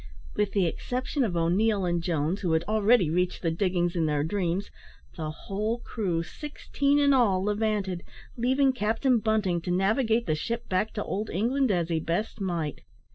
[0.35, 4.23] With the exception of O'Neil and Jones, who had already reached the diggings in their
[4.23, 4.71] dreams,
[5.15, 8.01] the whole crew, sixteen in all, levanted,
[8.35, 12.81] leaving Captain Bunting to navigate the ship back to Old England as he best might.